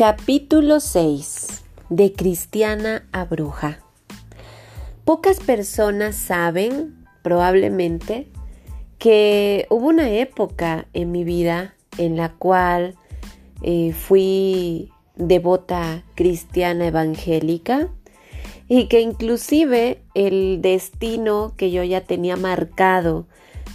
Capítulo 0.00 0.80
6 0.80 1.62
De 1.90 2.14
cristiana 2.14 3.06
a 3.12 3.26
bruja. 3.26 3.80
Pocas 5.04 5.40
personas 5.40 6.16
saben, 6.16 7.04
probablemente, 7.20 8.26
que 8.96 9.66
hubo 9.68 9.88
una 9.88 10.08
época 10.08 10.86
en 10.94 11.12
mi 11.12 11.22
vida 11.22 11.74
en 11.98 12.16
la 12.16 12.30
cual 12.30 12.94
eh, 13.60 13.92
fui 13.92 14.90
devota 15.16 16.02
cristiana 16.14 16.86
evangélica 16.86 17.90
y 18.68 18.88
que 18.88 19.02
inclusive 19.02 20.00
el 20.14 20.62
destino 20.62 21.52
que 21.58 21.70
yo 21.70 21.82
ya 21.82 22.00
tenía 22.00 22.36
marcado 22.36 23.26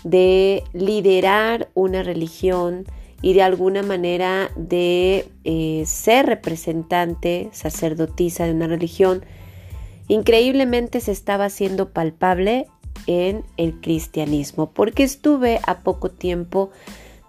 de 0.04 0.64
liderar 0.74 1.70
una 1.76 2.02
religión 2.02 2.86
y 3.22 3.34
de 3.34 3.42
alguna 3.42 3.82
manera 3.82 4.52
de 4.56 5.28
eh, 5.44 5.84
ser 5.86 6.26
representante, 6.26 7.50
sacerdotisa 7.52 8.46
de 8.46 8.54
una 8.54 8.68
religión, 8.68 9.24
increíblemente 10.08 11.00
se 11.00 11.12
estaba 11.12 11.46
haciendo 11.46 11.90
palpable 11.90 12.68
en 13.08 13.44
el 13.58 13.80
cristianismo, 13.82 14.72
porque 14.72 15.04
estuve 15.04 15.60
a 15.66 15.80
poco 15.80 16.10
tiempo 16.10 16.72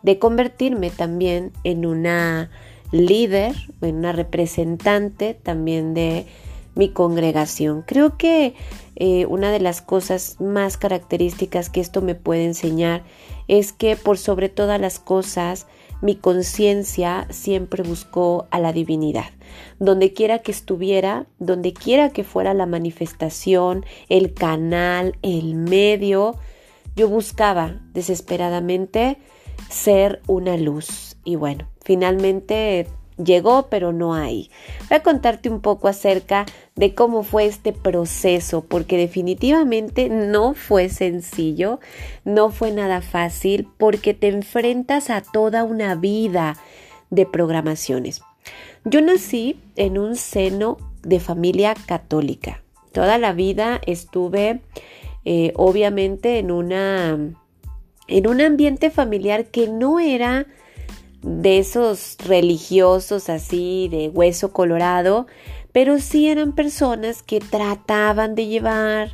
de 0.02 0.18
convertirme 0.18 0.90
también 0.90 1.52
en 1.64 1.86
una 1.86 2.50
líder, 2.92 3.54
en 3.80 3.96
una 3.96 4.12
representante 4.12 5.34
también 5.34 5.94
de 5.94 6.26
mi 6.74 6.90
congregación. 6.90 7.82
Creo 7.82 8.16
que 8.16 8.54
eh, 8.96 9.26
una 9.26 9.50
de 9.50 9.60
las 9.60 9.82
cosas 9.82 10.36
más 10.40 10.76
características 10.76 11.70
que 11.70 11.80
esto 11.80 12.02
me 12.02 12.14
puede 12.14 12.44
enseñar 12.44 13.02
es 13.48 13.72
que 13.72 13.96
por 13.96 14.18
sobre 14.18 14.48
todas 14.48 14.80
las 14.80 14.98
cosas 14.98 15.66
mi 16.02 16.16
conciencia 16.16 17.26
siempre 17.30 17.82
buscó 17.82 18.46
a 18.50 18.58
la 18.60 18.72
divinidad. 18.72 19.30
Donde 19.78 20.12
quiera 20.12 20.40
que 20.40 20.52
estuviera, 20.52 21.26
donde 21.38 21.72
quiera 21.72 22.10
que 22.10 22.24
fuera 22.24 22.54
la 22.54 22.66
manifestación, 22.66 23.84
el 24.08 24.34
canal, 24.34 25.18
el 25.22 25.54
medio, 25.54 26.36
yo 26.96 27.08
buscaba 27.08 27.80
desesperadamente 27.92 29.18
ser 29.70 30.22
una 30.26 30.56
luz. 30.56 31.16
Y 31.24 31.36
bueno, 31.36 31.68
finalmente 31.82 32.88
llegó, 33.16 33.68
pero 33.68 33.92
no 33.92 34.14
hay. 34.14 34.50
Voy 34.88 34.98
a 34.98 35.02
contarte 35.02 35.48
un 35.48 35.60
poco 35.60 35.88
acerca 35.88 36.46
de 36.74 36.94
cómo 36.94 37.22
fue 37.22 37.46
este 37.46 37.72
proceso, 37.72 38.64
porque 38.64 38.96
definitivamente 38.96 40.08
no 40.08 40.54
fue 40.54 40.88
sencillo, 40.88 41.80
no 42.24 42.50
fue 42.50 42.70
nada 42.70 43.00
fácil, 43.00 43.68
porque 43.78 44.14
te 44.14 44.28
enfrentas 44.28 45.10
a 45.10 45.20
toda 45.20 45.64
una 45.64 45.94
vida 45.94 46.56
de 47.10 47.26
programaciones. 47.26 48.22
Yo 48.84 49.00
nací 49.00 49.60
en 49.76 49.98
un 49.98 50.16
seno 50.16 50.76
de 51.02 51.20
familia 51.20 51.74
católica. 51.86 52.62
Toda 52.92 53.18
la 53.18 53.32
vida 53.32 53.80
estuve 53.86 54.60
eh, 55.24 55.52
obviamente 55.56 56.38
en 56.38 56.50
una 56.50 57.18
en 58.08 58.28
un 58.28 58.40
ambiente 58.40 58.90
familiar 58.90 59.46
que 59.46 59.66
no 59.66 59.98
era 59.98 60.46
de 61.26 61.58
esos 61.58 62.16
religiosos 62.24 63.28
así 63.28 63.88
de 63.90 64.08
hueso 64.08 64.52
colorado, 64.52 65.26
pero 65.72 65.98
sí 65.98 66.28
eran 66.28 66.52
personas 66.52 67.24
que 67.24 67.40
trataban 67.40 68.36
de 68.36 68.46
llevar 68.46 69.10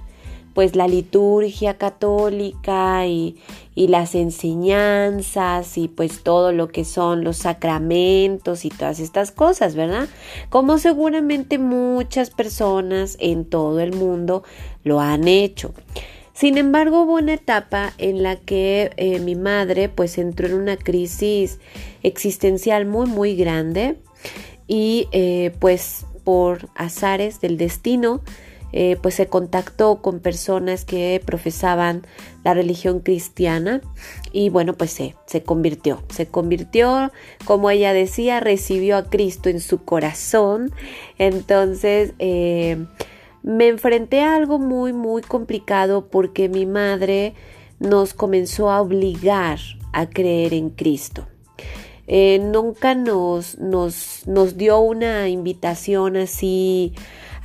pues 0.53 0.77
la 0.77 0.87
liturgia 0.87 1.79
católica 1.79 3.07
y, 3.07 3.39
y, 3.75 3.89
las 3.89 4.15
enseñanzas 4.15 5.79
y 5.79 5.89
pues 5.89 6.23
todo 6.23 6.53
lo 6.53 6.69
que 6.69 6.85
son 6.85 7.25
los 7.25 7.39
sacramentos 7.39 8.67
y 8.67 8.69
todas 8.69 9.01
estas 9.01 9.33
cosas, 9.33 9.75
¿verdad? 9.75 10.09
Como 10.51 10.77
seguramente 10.77 11.57
muchas 11.57 12.29
personas 12.29 13.17
en 13.19 13.47
todo 13.47 13.81
el 13.81 13.95
mundo 13.95 14.43
lo 14.85 15.01
han 15.01 15.27
hecho. 15.27 15.73
Sin 16.43 16.59
embargo, 16.59 17.03
hubo 17.03 17.19
una 17.19 17.35
etapa 17.35 17.93
en 17.99 18.25
la 18.25 18.35
que 18.35 18.91
eh, 18.97 19.21
mi 19.21 19.37
madre 19.37 19.89
pues 19.89 20.19
entró 20.19 20.49
en 20.49 20.55
una 20.55 20.77
crisis 20.77 21.61
existencial 22.03 22.85
muy 22.85 23.07
muy 23.07 23.37
grande 23.37 23.95
y 24.67 25.07
eh, 25.13 25.53
pues 25.61 26.05
por 26.25 26.69
azares 26.75 27.41
del 27.41 27.59
destino 27.59 28.23
eh, 28.73 28.99
pues 29.01 29.15
se 29.15 29.29
contactó 29.29 30.03
con 30.03 30.19
personas 30.19 30.85
que 30.85 31.23
profesaban 31.25 32.05
la 32.43 32.55
religión 32.55 32.99
cristiana 32.99 33.81
y 34.33 34.49
bueno 34.49 34.73
pues 34.73 34.91
se, 34.91 35.15
se 35.27 35.45
convirtió, 35.45 36.03
se 36.09 36.27
convirtió 36.27 37.13
como 37.45 37.71
ella 37.71 37.93
decía, 37.93 38.41
recibió 38.41 38.97
a 38.97 39.05
Cristo 39.05 39.49
en 39.49 39.61
su 39.61 39.85
corazón. 39.85 40.73
Entonces 41.19 42.15
me 43.43 43.69
enfrenté 43.69 44.21
a 44.21 44.37
algo 44.37 44.59
muy, 44.59 44.93
muy 44.93 45.23
complicado 45.23 46.09
porque 46.09 46.49
mi 46.49 46.67
madre 46.67 47.35
nos 47.79 48.15
comenzó 48.15 48.71
a 48.71 48.81
obligar 48.81 49.59
a 49.93 50.09
creer 50.09 50.55
en 50.55 50.71
Cristo. 50.71 51.27
Eh, 52.07 52.41
nunca 52.41 52.95
nos, 52.95 53.59
nos, 53.59 54.27
nos 54.27 54.57
dio 54.57 54.81
una 54.81 55.29
invitación 55.29 56.17
así 56.17 56.95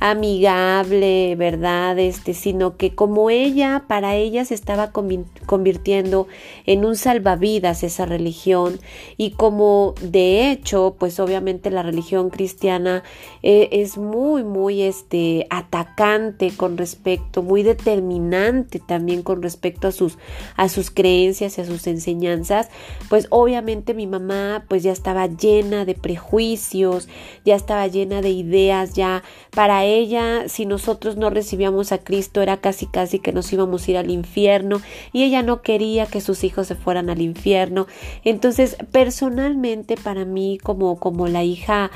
amigable, 0.00 1.34
¿verdad? 1.36 1.98
Este, 1.98 2.32
sino 2.34 2.76
que 2.76 2.94
como 2.94 3.30
ella, 3.30 3.84
para 3.88 4.14
ella 4.14 4.44
se 4.44 4.54
estaba 4.54 4.92
convirtiendo 4.92 6.28
en 6.66 6.84
un 6.84 6.94
salvavidas 6.94 7.82
esa 7.82 8.06
religión 8.06 8.78
y 9.16 9.32
como 9.32 9.94
de 10.00 10.50
hecho, 10.50 10.96
pues 10.98 11.18
obviamente 11.18 11.70
la 11.70 11.82
religión 11.82 12.30
cristiana 12.30 13.02
eh, 13.42 13.68
es 13.72 13.98
muy, 13.98 14.44
muy 14.44 14.82
este, 14.82 15.46
atacante 15.50 16.52
con 16.56 16.76
respecto, 16.76 17.42
muy 17.42 17.64
determinante 17.64 18.78
también 18.78 19.22
con 19.22 19.42
respecto 19.42 19.88
a 19.88 19.92
sus, 19.92 20.18
a 20.56 20.68
sus 20.68 20.90
creencias 20.90 21.58
y 21.58 21.60
a 21.60 21.64
sus 21.64 21.86
enseñanzas, 21.88 22.68
pues 23.08 23.26
obviamente 23.30 23.94
mi 23.94 24.06
mamá 24.06 24.64
pues 24.68 24.84
ya 24.84 24.92
estaba 24.92 25.26
llena 25.26 25.84
de 25.84 25.94
prejuicios, 25.94 27.08
ya 27.44 27.56
estaba 27.56 27.88
llena 27.88 28.22
de 28.22 28.30
ideas, 28.30 28.94
ya 28.94 29.24
para 29.50 29.87
ella, 29.96 30.48
si 30.48 30.66
nosotros 30.66 31.16
no 31.16 31.30
recibíamos 31.30 31.92
a 31.92 31.98
Cristo, 31.98 32.42
era 32.42 32.58
casi 32.58 32.86
casi 32.86 33.18
que 33.18 33.32
nos 33.32 33.52
íbamos 33.52 33.86
a 33.86 33.90
ir 33.90 33.96
al 33.96 34.10
infierno 34.10 34.80
y 35.12 35.24
ella 35.24 35.42
no 35.42 35.62
quería 35.62 36.06
que 36.06 36.20
sus 36.20 36.44
hijos 36.44 36.66
se 36.66 36.74
fueran 36.74 37.10
al 37.10 37.20
infierno. 37.20 37.86
Entonces, 38.24 38.76
personalmente 38.92 39.96
para 39.96 40.24
mí, 40.24 40.58
como, 40.62 40.98
como 40.98 41.28
la 41.28 41.44
hija 41.44 41.90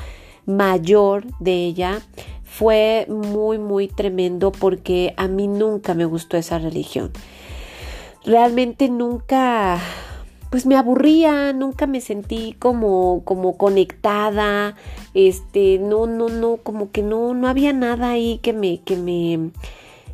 mayor 0.45 1.25
de 1.39 1.65
ella, 1.65 2.01
fue 2.43 3.07
muy, 3.09 3.57
muy 3.57 3.87
tremendo 3.87 4.51
porque 4.51 5.13
a 5.17 5.27
mí 5.27 5.47
nunca 5.47 5.93
me 5.93 6.05
gustó 6.05 6.37
esa 6.37 6.59
religión. 6.59 7.11
Realmente 8.25 8.89
nunca 8.89 9.81
pues 10.53 10.67
me 10.67 10.77
aburría, 10.77 11.51
nunca 11.51 11.87
me 11.87 11.99
sentí 11.99 12.55
como, 12.59 13.23
como 13.25 13.57
conectada, 13.57 14.75
este, 15.15 15.79
no, 15.79 16.05
no, 16.05 16.29
no, 16.29 16.57
como 16.57 16.91
que 16.91 17.01
no, 17.01 17.33
no 17.33 17.47
había 17.47 17.73
nada 17.73 18.11
ahí 18.11 18.37
que 18.43 18.53
me, 18.53 18.79
que 18.81 18.95
me, 18.95 19.49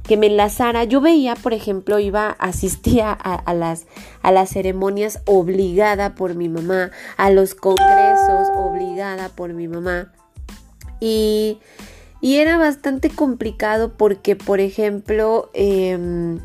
que 0.08 0.16
me 0.16 0.28
enlazara. 0.28 0.86
Yo 0.86 1.02
veía, 1.02 1.36
por 1.36 1.52
ejemplo, 1.52 2.00
iba, 2.00 2.30
asistía 2.40 3.12
a, 3.12 3.54
las, 3.54 3.86
a 4.22 4.32
las 4.32 4.52
ceremonias 4.52 5.20
obligada 5.26 6.16
por 6.16 6.36
mi 6.36 6.48
mamá, 6.48 6.92
a 7.18 7.32
los 7.32 7.54
congresos 7.54 8.48
obligada 8.56 9.28
por 9.28 9.52
mi 9.52 9.68
mamá. 9.68 10.14
Y, 11.02 11.58
y 12.22 12.38
era 12.38 12.58
bastante 12.58 13.10
complicado 13.10 13.92
porque, 13.98 14.38
por 14.38 14.62
ejemplo, 14.62 15.50
eh, 15.54 16.40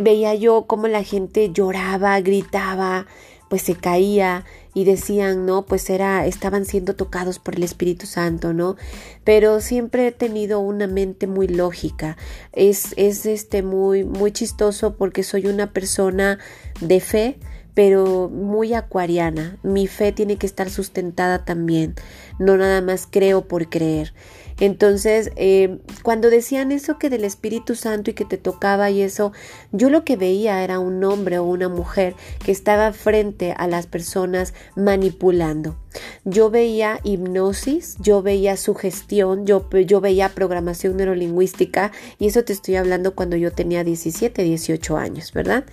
veía 0.00 0.34
yo 0.34 0.66
cómo 0.66 0.88
la 0.88 1.02
gente 1.02 1.50
lloraba, 1.52 2.20
gritaba, 2.20 3.06
pues 3.48 3.62
se 3.62 3.74
caía 3.74 4.44
y 4.74 4.84
decían, 4.84 5.46
¿no? 5.46 5.64
Pues 5.64 5.90
era, 5.90 6.26
estaban 6.26 6.64
siendo 6.64 6.94
tocados 6.94 7.38
por 7.38 7.56
el 7.56 7.62
Espíritu 7.62 8.06
Santo, 8.06 8.52
¿no? 8.52 8.76
Pero 9.24 9.60
siempre 9.60 10.06
he 10.06 10.12
tenido 10.12 10.60
una 10.60 10.86
mente 10.86 11.26
muy 11.26 11.48
lógica. 11.48 12.16
Es, 12.52 12.94
es 12.96 13.26
este 13.26 13.62
muy, 13.62 14.04
muy 14.04 14.32
chistoso 14.32 14.96
porque 14.96 15.22
soy 15.22 15.46
una 15.46 15.72
persona 15.72 16.38
de 16.80 17.00
fe, 17.00 17.38
pero 17.74 18.28
muy 18.28 18.74
acuariana. 18.74 19.58
Mi 19.62 19.86
fe 19.86 20.12
tiene 20.12 20.36
que 20.36 20.46
estar 20.46 20.68
sustentada 20.68 21.44
también. 21.44 21.94
No 22.38 22.56
nada 22.56 22.82
más 22.82 23.08
creo 23.10 23.48
por 23.48 23.68
creer. 23.68 24.12
Entonces, 24.60 25.30
eh, 25.36 25.78
cuando 26.02 26.30
decían 26.30 26.72
eso 26.72 26.98
que 26.98 27.10
del 27.10 27.24
Espíritu 27.24 27.74
Santo 27.74 28.10
y 28.10 28.14
que 28.14 28.24
te 28.24 28.38
tocaba 28.38 28.90
y 28.90 29.02
eso, 29.02 29.32
yo 29.72 29.88
lo 29.88 30.04
que 30.04 30.16
veía 30.16 30.64
era 30.64 30.78
un 30.78 31.02
hombre 31.04 31.38
o 31.38 31.44
una 31.44 31.68
mujer 31.68 32.14
que 32.44 32.52
estaba 32.52 32.92
frente 32.92 33.54
a 33.56 33.66
las 33.68 33.86
personas 33.86 34.54
manipulando. 34.74 35.76
Yo 36.24 36.50
veía 36.50 37.00
hipnosis, 37.02 37.96
yo 38.00 38.22
veía 38.22 38.56
sugestión, 38.56 39.46
yo, 39.46 39.68
yo 39.70 40.00
veía 40.00 40.28
programación 40.28 40.96
neurolingüística 40.96 41.92
y 42.18 42.26
eso 42.26 42.44
te 42.44 42.52
estoy 42.52 42.76
hablando 42.76 43.14
cuando 43.14 43.36
yo 43.36 43.52
tenía 43.52 43.84
17, 43.84 44.42
18 44.42 44.96
años, 44.96 45.32
¿verdad? 45.32 45.64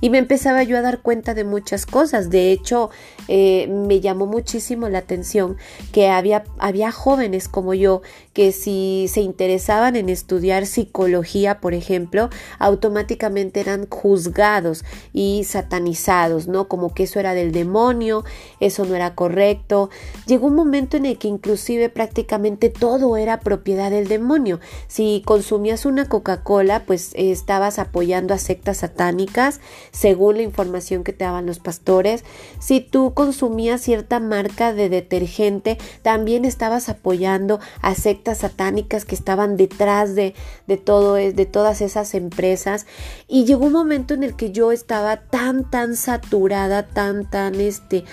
Y 0.00 0.10
me 0.10 0.18
empezaba 0.18 0.62
yo 0.62 0.76
a 0.76 0.82
dar 0.82 1.00
cuenta 1.00 1.34
de 1.34 1.44
muchas 1.44 1.86
cosas. 1.86 2.30
De 2.30 2.52
hecho, 2.52 2.90
eh, 3.28 3.68
me 3.68 4.00
llamó 4.00 4.26
muchísimo 4.26 4.88
la 4.88 4.98
atención 4.98 5.56
que 5.92 6.08
había, 6.08 6.44
había 6.58 6.90
jóvenes 6.90 7.48
como 7.48 7.74
yo 7.74 8.02
que 8.32 8.52
si 8.52 9.06
se 9.08 9.22
interesaban 9.22 9.96
en 9.96 10.08
estudiar 10.08 10.66
psicología, 10.66 11.60
por 11.60 11.74
ejemplo, 11.74 12.30
automáticamente 12.60 13.58
eran 13.60 13.88
juzgados 13.88 14.84
y 15.12 15.42
satanizados, 15.44 16.46
¿no? 16.46 16.68
Como 16.68 16.94
que 16.94 17.04
eso 17.04 17.18
era 17.18 17.34
del 17.34 17.50
demonio, 17.50 18.24
eso 18.60 18.84
no 18.84 18.94
era 18.94 19.16
correcto. 19.16 19.90
Llegó 20.26 20.46
un 20.46 20.54
momento 20.54 20.96
en 20.96 21.06
el 21.06 21.18
que 21.18 21.26
inclusive 21.26 21.88
prácticamente 21.88 22.70
todo 22.70 23.16
era 23.16 23.40
propiedad 23.40 23.90
del 23.90 24.06
demonio. 24.06 24.60
Si 24.86 25.24
consumías 25.26 25.84
una 25.84 26.08
Coca-Cola, 26.08 26.84
pues 26.86 27.10
estabas 27.14 27.80
apoyando 27.80 28.32
a 28.32 28.38
sectas 28.38 28.78
satánicas, 28.78 29.60
según 29.90 30.36
la 30.36 30.42
información 30.42 31.02
que 31.02 31.12
te 31.12 31.24
daban 31.24 31.46
los 31.46 31.58
pastores. 31.58 32.24
Si 32.60 32.80
tú 32.80 33.12
consumías 33.12 33.80
cierta 33.80 34.20
marca 34.20 34.72
de 34.72 34.88
detergente, 34.88 35.78
también 36.02 36.44
estabas 36.44 36.88
apoyando 36.88 37.58
a 37.82 37.94
sectas 37.96 38.19
satánicas 38.38 39.04
que 39.04 39.14
estaban 39.14 39.56
detrás 39.56 40.14
de, 40.14 40.34
de 40.66 40.76
todo, 40.76 41.14
de 41.14 41.46
todas 41.46 41.80
esas 41.80 42.14
empresas. 42.14 42.86
Y 43.28 43.44
llegó 43.44 43.66
un 43.66 43.72
momento 43.72 44.14
en 44.14 44.22
el 44.22 44.36
que 44.36 44.52
yo 44.52 44.72
estaba 44.72 45.16
tan, 45.16 45.68
tan 45.70 45.96
saturada, 45.96 46.86
tan, 46.86 47.28
tan, 47.28 47.60
este, 47.60 48.04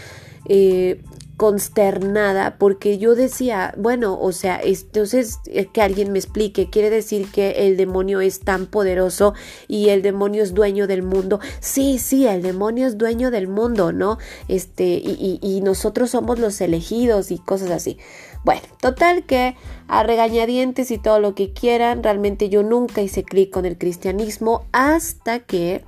eh, 0.49 1.01
consternada 1.37 2.57
porque 2.57 2.97
yo 2.97 3.13
decía, 3.13 3.73
bueno, 3.77 4.19
o 4.19 4.31
sea, 4.31 4.59
entonces 4.61 5.37
eh, 5.45 5.67
que 5.71 5.83
alguien 5.83 6.11
me 6.11 6.17
explique, 6.17 6.69
quiere 6.71 6.89
decir 6.89 7.31
que 7.31 7.67
el 7.67 7.77
demonio 7.77 8.21
es 8.21 8.39
tan 8.39 8.65
poderoso 8.65 9.35
y 9.67 9.89
el 9.89 10.01
demonio 10.01 10.41
es 10.41 10.55
dueño 10.55 10.87
del 10.87 11.03
mundo. 11.03 11.39
Sí, 11.59 11.99
sí, 11.99 12.25
el 12.25 12.41
demonio 12.41 12.87
es 12.87 12.97
dueño 12.97 13.29
del 13.29 13.47
mundo, 13.47 13.91
¿no? 13.91 14.17
Este, 14.47 14.85
y, 14.85 15.39
y 15.41 15.61
nosotros 15.61 16.09
somos 16.09 16.39
los 16.39 16.59
elegidos 16.59 17.29
y 17.29 17.37
cosas 17.37 17.69
así. 17.69 17.99
Bueno, 18.43 18.61
total 18.79 19.23
que 19.23 19.55
a 19.87 20.03
regañadientes 20.03 20.91
y 20.91 20.97
todo 20.97 21.19
lo 21.19 21.35
que 21.35 21.53
quieran, 21.53 22.03
realmente 22.03 22.49
yo 22.49 22.63
nunca 22.63 23.01
hice 23.01 23.23
clic 23.23 23.51
con 23.51 23.65
el 23.65 23.77
cristianismo 23.77 24.65
hasta 24.71 25.39
que 25.39 25.83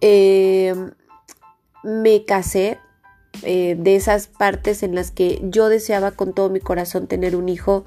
eh, 0.00 0.74
me 1.82 2.24
casé. 2.24 2.78
Eh, 3.42 3.76
de 3.78 3.96
esas 3.96 4.26
partes 4.26 4.82
en 4.82 4.94
las 4.94 5.12
que 5.12 5.40
yo 5.42 5.68
deseaba 5.68 6.10
con 6.10 6.34
todo 6.34 6.50
mi 6.50 6.60
corazón 6.60 7.06
tener 7.06 7.36
un 7.36 7.48
hijo, 7.48 7.84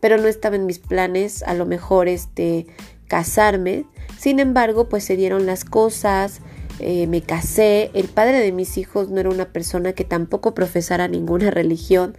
pero 0.00 0.16
no 0.16 0.28
estaba 0.28 0.54
en 0.54 0.66
mis 0.66 0.78
planes, 0.78 1.42
a 1.42 1.54
lo 1.54 1.66
mejor 1.66 2.08
este 2.08 2.66
casarme. 3.08 3.84
Sin 4.18 4.38
embargo, 4.38 4.88
pues 4.88 5.02
se 5.04 5.16
dieron 5.16 5.44
las 5.44 5.64
cosas, 5.64 6.40
eh, 6.78 7.06
me 7.06 7.22
casé, 7.22 7.90
el 7.94 8.08
padre 8.08 8.40
de 8.40 8.52
mis 8.52 8.78
hijos 8.78 9.08
no 9.10 9.20
era 9.20 9.30
una 9.30 9.46
persona 9.46 9.92
que 9.92 10.04
tampoco 10.04 10.54
profesara 10.54 11.08
ninguna 11.08 11.50
religión. 11.50 12.16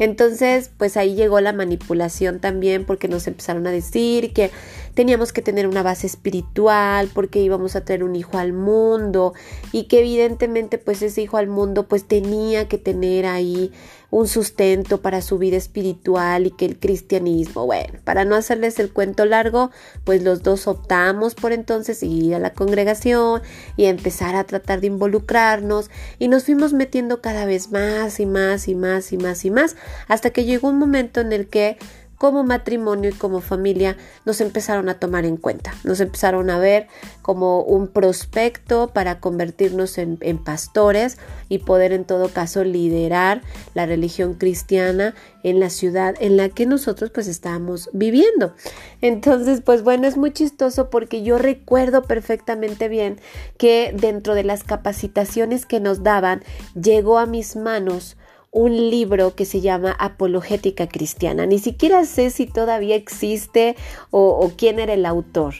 Entonces, 0.00 0.70
pues 0.78 0.96
ahí 0.96 1.14
llegó 1.14 1.40
la 1.42 1.52
manipulación 1.52 2.40
también 2.40 2.86
porque 2.86 3.06
nos 3.06 3.26
empezaron 3.26 3.66
a 3.66 3.70
decir 3.70 4.32
que 4.32 4.50
teníamos 4.94 5.34
que 5.34 5.42
tener 5.42 5.66
una 5.66 5.82
base 5.82 6.06
espiritual 6.06 7.10
porque 7.12 7.40
íbamos 7.40 7.76
a 7.76 7.82
tener 7.84 8.02
un 8.02 8.16
hijo 8.16 8.38
al 8.38 8.54
mundo 8.54 9.34
y 9.72 9.84
que 9.84 9.98
evidentemente 9.98 10.78
pues 10.78 11.02
ese 11.02 11.20
hijo 11.20 11.36
al 11.36 11.48
mundo 11.48 11.86
pues 11.86 12.08
tenía 12.08 12.66
que 12.66 12.78
tener 12.78 13.26
ahí 13.26 13.72
un 14.10 14.26
sustento 14.26 15.00
para 15.00 15.22
su 15.22 15.38
vida 15.38 15.56
espiritual 15.56 16.46
y 16.46 16.50
que 16.50 16.66
el 16.66 16.78
cristianismo, 16.78 17.66
bueno, 17.66 17.98
para 18.04 18.24
no 18.24 18.34
hacerles 18.34 18.78
el 18.78 18.92
cuento 18.92 19.24
largo, 19.24 19.70
pues 20.04 20.22
los 20.22 20.42
dos 20.42 20.66
optamos 20.66 21.34
por 21.34 21.52
entonces 21.52 22.02
ir 22.02 22.34
a 22.34 22.38
la 22.38 22.52
congregación 22.52 23.42
y 23.76 23.84
empezar 23.84 24.34
a 24.34 24.44
tratar 24.44 24.80
de 24.80 24.88
involucrarnos 24.88 25.90
y 26.18 26.28
nos 26.28 26.44
fuimos 26.44 26.72
metiendo 26.72 27.20
cada 27.20 27.44
vez 27.44 27.70
más 27.70 28.20
y 28.20 28.26
más 28.26 28.68
y 28.68 28.74
más 28.74 29.12
y 29.12 29.18
más 29.18 29.44
y 29.44 29.50
más 29.50 29.76
hasta 30.08 30.30
que 30.30 30.44
llegó 30.44 30.68
un 30.68 30.78
momento 30.78 31.20
en 31.20 31.32
el 31.32 31.48
que 31.48 31.78
como 32.20 32.44
matrimonio 32.44 33.08
y 33.08 33.14
como 33.14 33.40
familia 33.40 33.96
nos 34.26 34.42
empezaron 34.42 34.90
a 34.90 34.98
tomar 34.98 35.24
en 35.24 35.38
cuenta, 35.38 35.72
nos 35.84 36.00
empezaron 36.00 36.50
a 36.50 36.58
ver 36.58 36.86
como 37.22 37.62
un 37.62 37.88
prospecto 37.88 38.88
para 38.88 39.20
convertirnos 39.20 39.96
en, 39.96 40.18
pastores 40.44 41.16
y 41.48 41.60
poder 41.60 41.92
en 41.92 42.04
todo 42.04 42.28
caso 42.28 42.62
liderar 42.62 43.40
la 43.72 43.86
religión 43.86 44.34
cristiana 44.34 45.14
en 45.44 45.60
la 45.60 45.70
ciudad 45.70 46.14
en 46.20 46.36
la 46.36 46.50
que 46.50 46.66
nosotros 46.66 47.08
pues 47.08 47.26
estábamos 47.26 47.88
viviendo. 47.94 48.52
Entonces 49.00 49.62
pues 49.64 49.82
bueno, 49.82 50.06
es 50.06 50.18
muy 50.18 50.30
chistoso 50.30 50.90
porque 50.90 51.22
yo 51.22 51.38
recuerdo 51.38 52.02
perfectamente 52.02 52.88
bien 52.88 53.18
que 53.56 53.94
dentro 53.96 54.34
de 54.34 54.44
las 54.44 54.62
capacitaciones 54.62 55.64
que 55.64 55.80
nos 55.80 56.02
daban 56.02 56.42
llegó 56.74 57.18
a 57.18 57.24
mis 57.24 57.56
manos 57.56 58.18
un 58.52 58.90
libro 58.90 59.34
que 59.34 59.44
se 59.44 59.60
llama 59.60 59.94
Apologética 59.98 60.88
Cristiana. 60.88 61.46
Ni 61.46 61.58
siquiera 61.58 62.04
sé 62.04 62.30
si 62.30 62.46
todavía 62.46 62.96
existe 62.96 63.76
o, 64.10 64.50
quién 64.56 64.78
era 64.78 64.94
el 64.94 65.06
autor, 65.06 65.54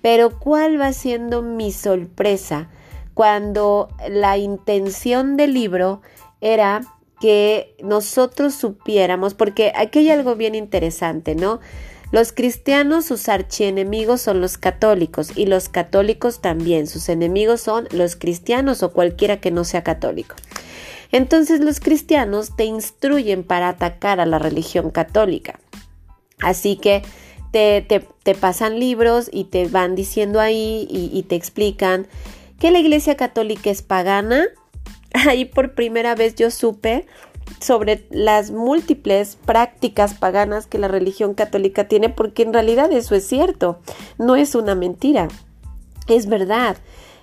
pero 0.00 0.38
cuál 0.38 0.80
va 0.80 0.92
siendo 0.92 1.42
mi 1.42 1.72
sorpresa 1.72 2.68
cuando 3.14 3.88
la 4.08 4.38
intención 4.38 5.36
del 5.36 5.54
libro 5.54 6.02
era 6.40 6.80
que 7.20 7.76
nosotros 7.82 8.54
supiéramos, 8.54 9.34
porque 9.34 9.72
aquí 9.76 10.00
hay 10.00 10.10
algo 10.10 10.34
bien 10.34 10.56
interesante, 10.56 11.36
¿no? 11.36 11.60
Los 12.10 12.32
cristianos, 12.32 13.06
sus 13.06 13.28
archienemigos 13.28 14.20
son 14.20 14.40
los 14.40 14.58
católicos 14.58 15.30
y 15.36 15.46
los 15.46 15.68
católicos 15.68 16.40
también, 16.40 16.86
sus 16.86 17.08
enemigos 17.08 17.60
son 17.60 17.86
los 17.92 18.16
cristianos 18.16 18.82
o 18.82 18.92
cualquiera 18.92 19.40
que 19.40 19.50
no 19.50 19.64
sea 19.64 19.82
católico. 19.82 20.34
Entonces 21.12 21.60
los 21.60 21.78
cristianos 21.78 22.56
te 22.56 22.64
instruyen 22.64 23.44
para 23.44 23.68
atacar 23.68 24.18
a 24.18 24.26
la 24.26 24.38
religión 24.38 24.90
católica. 24.90 25.60
Así 26.40 26.76
que 26.76 27.02
te, 27.52 27.82
te, 27.82 28.34
pasan 28.34 28.80
libros 28.80 29.28
y 29.30 29.44
te 29.44 29.68
van 29.68 29.94
diciendo 29.94 30.40
ahí 30.40 30.88
y, 30.90 31.10
y 31.16 31.22
te 31.24 31.36
explican 31.36 32.08
que 32.58 32.70
la 32.70 32.78
iglesia 32.78 33.16
católica 33.16 33.70
es 33.70 33.82
pagana. 33.82 34.46
Ahí 35.28 35.44
por 35.44 35.74
primera 35.74 36.14
vez 36.14 36.34
yo 36.34 36.50
supe 36.50 37.06
sobre 37.60 38.06
las 38.10 38.50
múltiples 38.50 39.36
prácticas 39.44 40.14
paganas 40.14 40.66
que 40.66 40.78
la 40.78 40.88
religión 40.88 41.34
católica 41.34 41.88
tiene, 41.88 42.08
porque 42.08 42.42
en 42.42 42.52
realidad 42.52 42.90
eso 42.92 43.14
es 43.14 43.26
cierto, 43.26 43.78
no 44.18 44.36
es 44.36 44.54
una 44.54 44.74
mentira, 44.74 45.28
es 46.08 46.26
verdad. 46.26 46.76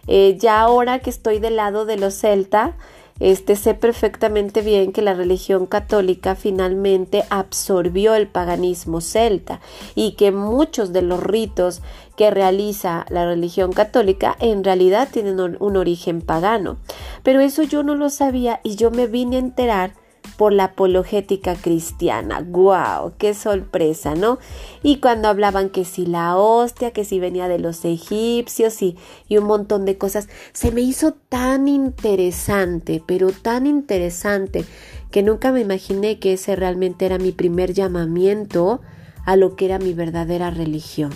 Eh, 0.07 0.37
ya 0.39 0.61
ahora 0.61 0.99
que 0.99 1.09
estoy 1.09 1.39
del 1.39 1.55
lado 1.55 1.85
de 1.85 1.97
los 1.97 2.15
celta, 2.15 2.75
este, 3.19 3.55
sé 3.55 3.73
perfectamente 3.73 4.61
bien 4.61 4.91
que 4.91 5.01
la 5.01 5.13
religión 5.13 5.65
católica 5.65 6.35
finalmente 6.35 7.23
absorbió 7.29 8.15
el 8.15 8.27
paganismo 8.27 9.01
celta 9.01 9.59
y 9.95 10.13
que 10.13 10.31
muchos 10.31 10.93
de 10.93 11.01
los 11.01 11.21
ritos 11.21 11.81
que 12.15 12.31
realiza 12.31 13.05
la 13.09 13.25
religión 13.25 13.71
católica 13.71 14.35
en 14.39 14.63
realidad 14.63 15.09
tienen 15.11 15.39
un 15.39 15.77
origen 15.77 16.21
pagano. 16.21 16.77
Pero 17.23 17.39
eso 17.39 17.63
yo 17.63 17.83
no 17.83 17.95
lo 17.95 18.09
sabía 18.09 18.59
y 18.63 18.75
yo 18.75 18.91
me 18.91 19.07
vine 19.07 19.37
a 19.37 19.39
enterar 19.39 19.93
por 20.37 20.53
la 20.53 20.65
apologética 20.65 21.55
cristiana. 21.55 22.41
¡Guau! 22.41 23.13
¡Qué 23.17 23.33
sorpresa, 23.33 24.15
¿no? 24.15 24.39
Y 24.83 24.97
cuando 24.97 25.27
hablaban 25.27 25.69
que 25.69 25.85
si 25.85 26.05
la 26.05 26.37
hostia, 26.37 26.91
que 26.91 27.05
si 27.05 27.19
venía 27.19 27.47
de 27.47 27.59
los 27.59 27.85
egipcios 27.85 28.81
y, 28.81 28.97
y 29.27 29.37
un 29.37 29.45
montón 29.45 29.85
de 29.85 29.97
cosas, 29.97 30.29
se 30.53 30.71
me 30.71 30.81
hizo 30.81 31.13
tan 31.13 31.67
interesante, 31.67 33.03
pero 33.05 33.31
tan 33.31 33.67
interesante, 33.67 34.65
que 35.11 35.23
nunca 35.23 35.51
me 35.51 35.61
imaginé 35.61 36.19
que 36.19 36.33
ese 36.33 36.55
realmente 36.55 37.05
era 37.05 37.17
mi 37.17 37.31
primer 37.31 37.73
llamamiento 37.73 38.81
a 39.25 39.35
lo 39.35 39.55
que 39.55 39.65
era 39.65 39.79
mi 39.79 39.93
verdadera 39.93 40.49
religión. 40.51 41.11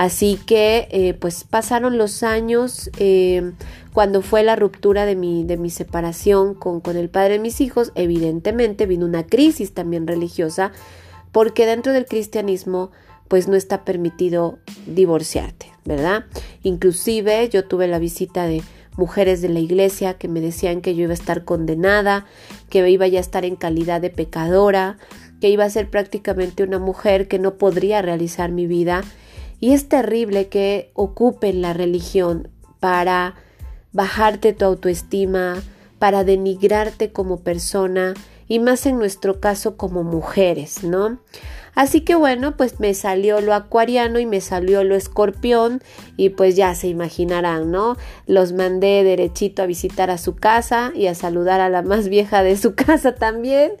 Así 0.00 0.38
que 0.46 0.88
eh, 0.92 1.12
pues 1.12 1.44
pasaron 1.44 1.98
los 1.98 2.22
años, 2.22 2.90
eh, 2.96 3.52
cuando 3.92 4.22
fue 4.22 4.42
la 4.42 4.56
ruptura 4.56 5.04
de 5.04 5.14
mi, 5.14 5.44
de 5.44 5.58
mi 5.58 5.68
separación 5.68 6.54
con, 6.54 6.80
con 6.80 6.96
el 6.96 7.10
padre 7.10 7.34
de 7.34 7.38
mis 7.40 7.60
hijos, 7.60 7.92
evidentemente 7.94 8.86
vino 8.86 9.04
una 9.04 9.26
crisis 9.26 9.74
también 9.74 10.06
religiosa, 10.06 10.72
porque 11.32 11.66
dentro 11.66 11.92
del 11.92 12.06
cristianismo 12.06 12.92
pues 13.28 13.46
no 13.46 13.56
está 13.56 13.84
permitido 13.84 14.58
divorciarte, 14.86 15.66
¿verdad? 15.84 16.24
Inclusive 16.62 17.50
yo 17.50 17.66
tuve 17.66 17.86
la 17.86 17.98
visita 17.98 18.46
de 18.46 18.62
mujeres 18.96 19.42
de 19.42 19.50
la 19.50 19.60
iglesia 19.60 20.14
que 20.14 20.28
me 20.28 20.40
decían 20.40 20.80
que 20.80 20.94
yo 20.94 21.02
iba 21.02 21.12
a 21.12 21.12
estar 21.12 21.44
condenada, 21.44 22.24
que 22.70 22.88
iba 22.88 23.06
ya 23.06 23.18
a 23.18 23.20
estar 23.20 23.44
en 23.44 23.54
calidad 23.54 24.00
de 24.00 24.08
pecadora, 24.08 24.96
que 25.42 25.50
iba 25.50 25.64
a 25.64 25.70
ser 25.70 25.90
prácticamente 25.90 26.62
una 26.62 26.78
mujer 26.78 27.28
que 27.28 27.38
no 27.38 27.56
podría 27.56 28.00
realizar 28.00 28.50
mi 28.50 28.66
vida 28.66 29.04
y 29.60 29.72
es 29.72 29.88
terrible 29.88 30.48
que 30.48 30.90
ocupen 30.94 31.62
la 31.62 31.72
religión 31.72 32.48
para 32.80 33.34
bajarte 33.92 34.52
tu 34.52 34.64
autoestima, 34.64 35.62
para 35.98 36.24
denigrarte 36.24 37.12
como 37.12 37.40
persona 37.40 38.14
y 38.48 38.58
más 38.58 38.86
en 38.86 38.98
nuestro 38.98 39.38
caso 39.38 39.76
como 39.76 40.02
mujeres, 40.02 40.82
¿no? 40.82 41.20
Así 41.74 42.00
que 42.00 42.14
bueno, 42.14 42.56
pues 42.56 42.80
me 42.80 42.94
salió 42.94 43.40
lo 43.40 43.54
acuariano 43.54 44.18
y 44.18 44.26
me 44.26 44.40
salió 44.40 44.82
lo 44.82 44.96
escorpión 44.96 45.82
y 46.16 46.30
pues 46.30 46.56
ya 46.56 46.74
se 46.74 46.88
imaginarán, 46.88 47.70
¿no? 47.70 47.96
Los 48.26 48.52
mandé 48.52 49.04
derechito 49.04 49.62
a 49.62 49.66
visitar 49.66 50.10
a 50.10 50.18
su 50.18 50.34
casa 50.34 50.90
y 50.94 51.06
a 51.06 51.14
saludar 51.14 51.60
a 51.60 51.68
la 51.68 51.82
más 51.82 52.08
vieja 52.08 52.42
de 52.42 52.56
su 52.56 52.74
casa 52.74 53.14
también. 53.14 53.72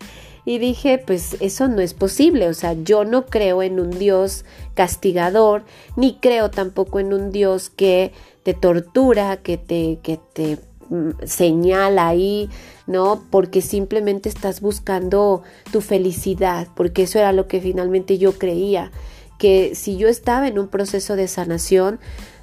Y 0.50 0.58
dije, 0.58 0.98
pues 0.98 1.36
eso 1.38 1.68
no 1.68 1.80
es 1.80 1.94
posible, 1.94 2.48
o 2.48 2.54
sea, 2.54 2.72
yo 2.72 3.04
no 3.04 3.26
creo 3.26 3.62
en 3.62 3.78
un 3.78 3.90
Dios 3.90 4.44
castigador, 4.74 5.62
ni 5.94 6.16
creo 6.16 6.50
tampoco 6.50 6.98
en 6.98 7.12
un 7.12 7.30
Dios 7.30 7.70
que 7.70 8.10
te 8.42 8.52
tortura, 8.52 9.36
que 9.36 9.58
te, 9.58 10.00
que 10.02 10.18
te 10.34 10.58
mm, 10.88 11.10
señala 11.24 12.08
ahí 12.08 12.50
¿no? 12.88 13.22
Porque 13.30 13.62
simplemente 13.62 14.28
estás 14.28 14.60
buscando 14.60 15.44
tu 15.70 15.80
felicidad, 15.82 16.66
porque 16.74 17.04
eso 17.04 17.20
era 17.20 17.32
lo 17.32 17.46
que 17.46 17.60
finalmente 17.60 18.18
yo 18.18 18.36
creía, 18.36 18.90
que 19.38 19.76
si 19.76 19.98
yo 19.98 20.08
estaba 20.08 20.48
en 20.48 20.58
un 20.58 20.66
proceso 20.66 21.14
de 21.14 21.28
sanación, 21.28 22.00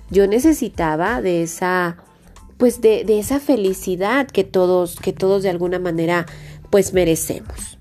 yo 0.09 0.27
necesitaba 0.27 1.21
de 1.21 1.43
esa, 1.43 1.97
pues 2.57 2.79
de, 2.79 3.03
de 3.03 3.19
esa 3.19 3.41
felicidad 3.41 4.27
que 4.27 4.45
todos, 4.45 4.95
que 4.95 5.11
todos 5.11 5.43
de 5.43 5.49
alguna 5.49 5.79
manera, 5.79 6.25
pues 6.69 6.93
merecemos. 6.93 7.76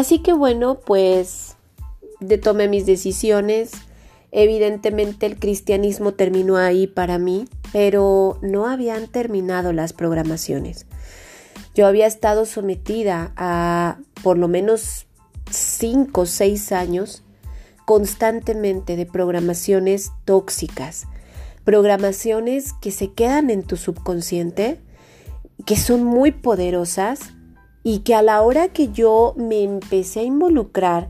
Así 0.00 0.20
que 0.20 0.32
bueno, 0.32 0.80
pues 0.80 1.58
tomé 2.42 2.68
mis 2.68 2.86
decisiones. 2.86 3.72
Evidentemente 4.32 5.26
el 5.26 5.38
cristianismo 5.38 6.12
terminó 6.14 6.56
ahí 6.56 6.86
para 6.86 7.18
mí, 7.18 7.46
pero 7.70 8.38
no 8.40 8.66
habían 8.66 9.08
terminado 9.08 9.74
las 9.74 9.92
programaciones. 9.92 10.86
Yo 11.74 11.86
había 11.86 12.06
estado 12.06 12.46
sometida 12.46 13.34
a 13.36 13.98
por 14.22 14.38
lo 14.38 14.48
menos 14.48 15.06
cinco 15.50 16.22
o 16.22 16.26
seis 16.26 16.72
años 16.72 17.22
constantemente 17.84 18.96
de 18.96 19.04
programaciones 19.04 20.12
tóxicas, 20.24 21.08
programaciones 21.62 22.72
que 22.72 22.90
se 22.90 23.12
quedan 23.12 23.50
en 23.50 23.64
tu 23.64 23.76
subconsciente, 23.76 24.80
que 25.66 25.76
son 25.76 26.04
muy 26.04 26.30
poderosas 26.32 27.34
y 27.82 28.00
que 28.00 28.14
a 28.14 28.22
la 28.22 28.42
hora 28.42 28.68
que 28.68 28.88
yo 28.88 29.34
me 29.36 29.62
empecé 29.62 30.20
a 30.20 30.24
involucrar 30.24 31.08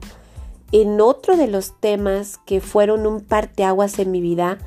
en 0.73 1.00
otro 1.00 1.37
de 1.37 1.49
los 1.49 1.79
temas 1.81 2.39
que 2.47 2.61
fueron 2.61 3.07
un 3.07 3.21
parteaguas 3.21 3.99
en 3.99 4.11
mi 4.11 4.21
vida, 4.21 4.59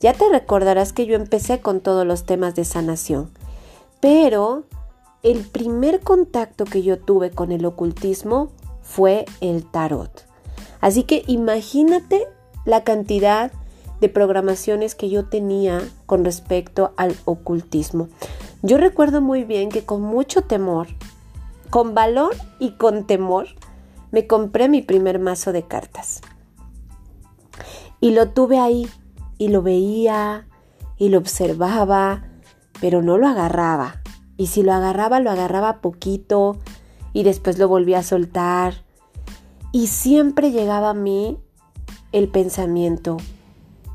ya 0.00 0.14
te 0.14 0.28
recordarás 0.28 0.92
que 0.92 1.04
yo 1.04 1.16
empecé 1.16 1.60
con 1.60 1.80
todos 1.80 2.06
los 2.06 2.24
temas 2.24 2.54
de 2.54 2.64
sanación. 2.64 3.30
Pero 4.00 4.64
el 5.22 5.44
primer 5.44 6.00
contacto 6.00 6.64
que 6.64 6.82
yo 6.82 6.98
tuve 6.98 7.30
con 7.30 7.52
el 7.52 7.66
ocultismo 7.66 8.50
fue 8.82 9.26
el 9.42 9.64
tarot. 9.64 10.26
Así 10.80 11.02
que 11.02 11.24
imagínate 11.26 12.26
la 12.64 12.84
cantidad 12.84 13.52
de 14.00 14.08
programaciones 14.08 14.94
que 14.94 15.10
yo 15.10 15.26
tenía 15.26 15.82
con 16.06 16.24
respecto 16.24 16.94
al 16.96 17.14
ocultismo. 17.26 18.08
Yo 18.62 18.78
recuerdo 18.78 19.20
muy 19.20 19.44
bien 19.44 19.68
que 19.68 19.84
con 19.84 20.00
mucho 20.00 20.42
temor 20.42 20.88
con 21.70 21.94
valor 21.94 22.34
y 22.58 22.72
con 22.72 23.06
temor, 23.06 23.46
me 24.10 24.26
compré 24.26 24.68
mi 24.68 24.82
primer 24.82 25.18
mazo 25.18 25.52
de 25.52 25.62
cartas. 25.62 26.20
Y 28.00 28.10
lo 28.10 28.30
tuve 28.30 28.58
ahí, 28.58 28.88
y 29.38 29.48
lo 29.48 29.62
veía, 29.62 30.48
y 30.96 31.08
lo 31.08 31.18
observaba, 31.18 32.24
pero 32.80 33.02
no 33.02 33.18
lo 33.18 33.28
agarraba. 33.28 34.02
Y 34.36 34.48
si 34.48 34.62
lo 34.62 34.72
agarraba, 34.72 35.20
lo 35.20 35.30
agarraba 35.30 35.80
poquito, 35.80 36.58
y 37.12 37.22
después 37.22 37.58
lo 37.58 37.68
volvía 37.68 37.98
a 38.00 38.02
soltar. 38.02 38.84
Y 39.72 39.86
siempre 39.86 40.50
llegaba 40.50 40.90
a 40.90 40.94
mí 40.94 41.38
el 42.12 42.28
pensamiento, 42.28 43.18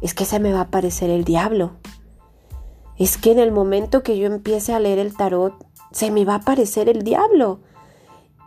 es 0.02 0.14
que 0.14 0.26
se 0.26 0.40
me 0.40 0.54
va 0.54 0.60
a 0.60 0.64
aparecer 0.64 1.10
el 1.10 1.24
diablo. 1.24 1.74
Es 2.98 3.18
que 3.18 3.32
en 3.32 3.40
el 3.40 3.52
momento 3.52 4.04
que 4.04 4.18
yo 4.18 4.28
empiece 4.28 4.74
a 4.74 4.80
leer 4.80 5.00
el 5.00 5.16
tarot, 5.16 5.66
se 5.92 6.12
me 6.12 6.26
va 6.26 6.34
a 6.34 6.38
aparecer 6.38 6.90
el 6.90 7.04
diablo. 7.04 7.60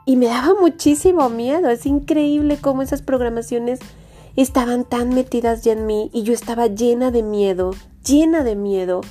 Y 0.08 0.16
me 0.16 0.24
daba 0.24 0.54
muchísimo 0.58 1.28
miedo. 1.28 1.68
Es 1.68 1.84
increíble 1.84 2.56
cómo 2.58 2.80
esas 2.80 3.02
programaciones 3.02 3.78
estaban 4.36 4.84
tan 4.84 5.10
metidas 5.10 5.64
ya 5.64 5.72
en 5.72 5.84
mí 5.84 6.08
y 6.14 6.22
yo 6.22 6.32
estaba 6.32 6.66
llena 6.66 7.10
de 7.10 7.22
miedo, 7.22 7.74
llena 8.02 8.42
de 8.42 8.56
miedo, 8.56 9.02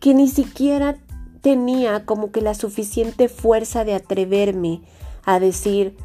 que 0.00 0.14
ni 0.14 0.26
siquiera 0.26 0.96
tenía 1.40 2.04
como 2.04 2.32
que 2.32 2.40
la 2.40 2.54
suficiente 2.54 3.28
fuerza 3.28 3.84
de 3.84 3.94
atreverme 3.94 4.80
a 5.24 5.38
decir, 5.38 5.96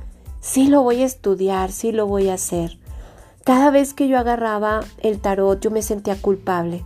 sí 0.41 0.67
lo 0.67 0.83
voy 0.83 1.01
a 1.01 1.07
estudiar, 1.07 1.71
sí 1.71 1.91
lo 1.91 2.05
voy 2.05 2.29
a 2.29 2.35
hacer. 2.35 2.77
Cada 3.43 3.71
vez 3.71 3.95
que 3.95 4.07
yo 4.07 4.19
agarraba 4.19 4.81
el 5.01 5.21
tarot 5.21 5.59
yo 5.59 5.71
me 5.71 5.81
sentía 5.81 6.21
culpable. 6.21 6.85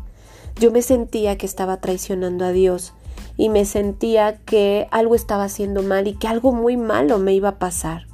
Yo 0.62 0.72
me 0.72 0.82
sentía 0.82 1.38
que 1.38 1.46
estaba 1.46 1.82
traicionando 1.82 2.46
a 2.46 2.54
Dios 2.54 2.94
y 3.38 3.50
me 3.50 3.66
sentía 3.66 4.38
que 4.38 4.88
algo 4.92 5.16
estaba 5.16 5.46
haciendo 5.46 5.84
mal 5.84 6.08
y 6.08 6.14
que 6.14 6.28
algo 6.28 6.52
muy 6.52 6.76
malo 6.76 7.20
me 7.20 7.34
iba 7.34 7.50
a 7.50 7.60
pasar. 7.60 8.08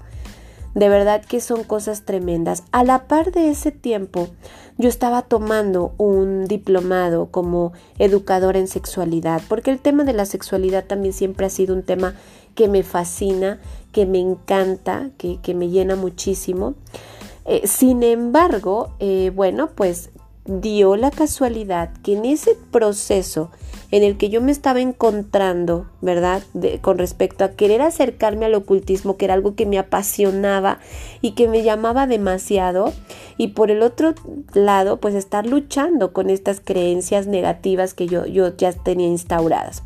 De 0.76 0.90
verdad 0.90 1.24
que 1.24 1.40
son 1.40 1.64
cosas 1.64 2.04
tremendas. 2.04 2.64
A 2.72 2.84
la 2.84 3.08
par 3.08 3.32
de 3.32 3.50
ese 3.50 3.72
tiempo, 3.72 4.28
yo 4.78 4.90
estaba 4.90 5.22
tomando 5.22 5.94
un 5.98 6.46
diplomado 6.46 7.28
como 7.28 7.74
educadora 8.00 8.58
en 8.58 8.68
sexualidad, 8.68 9.42
porque 9.48 9.70
el 9.72 9.80
tema 9.80 10.04
de 10.04 10.14
la 10.14 10.26
sexualidad 10.26 10.86
también 10.86 11.14
siempre 11.14 11.46
ha 11.46 11.50
sido 11.50 11.76
un 11.76 11.84
tema 11.84 12.16
que 12.56 12.68
me 12.68 12.84
fascina, 12.84 13.60
que 13.92 14.06
me 14.08 14.20
encanta, 14.20 15.12
que, 15.18 15.54
me 15.54 15.70
llena 15.70 15.96
muchísimo. 15.96 16.74
Eh, 17.46 17.68
sin 17.68 18.02
embargo, 18.02 18.94
eh, 19.00 19.32
bueno, 19.36 19.70
pues 19.76 20.10
dio 20.46 20.96
la 20.96 21.12
casualidad 21.12 21.94
que 22.04 22.14
en 22.14 22.26
ese 22.26 22.58
proceso 22.72 23.50
en 23.92 24.04
el 24.04 24.18
que 24.18 24.30
yo 24.30 24.42
me 24.42 24.52
estaba 24.52 24.82
encontrando, 24.82 25.86
¿verdad? 26.02 26.42
con 26.82 26.98
respecto 26.98 27.44
a 27.44 27.52
querer 27.52 27.82
acercarme 27.82 28.46
al 28.46 28.56
ocultismo, 28.56 29.18
que 29.18 29.26
era 29.26 29.36
algo 29.36 29.56
que 29.56 29.68
me 29.68 29.78
apasionaba 29.78 30.80
y 31.22 31.32
que 31.32 31.48
me 31.48 31.62
llamaba 31.62 32.08
demasiado, 32.08 32.92
y 33.38 33.50
por 33.50 33.70
el 33.70 33.84
otro 33.84 34.16
lado, 34.54 34.98
pues 34.98 35.14
estar 35.14 35.46
luchando 35.46 36.12
con 36.12 36.32
estas 36.32 36.60
creencias 36.60 37.28
negativas 37.28 37.94
que 37.94 38.08
yo, 38.08 38.26
yo 38.26 38.58
ya 38.58 38.74
tenía 38.74 39.08
instauradas. 39.08 39.84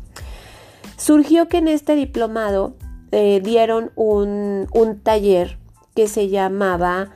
Surgió 0.96 1.48
que 1.48 1.58
en 1.58 1.68
este 1.68 1.94
diplomado 1.94 2.74
eh, 3.12 3.40
dieron 3.44 3.92
un, 3.94 4.68
un 4.72 5.00
taller 5.00 5.58
que 5.94 6.08
se 6.08 6.28
llamaba 6.28 7.10